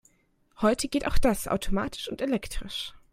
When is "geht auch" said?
0.87-1.19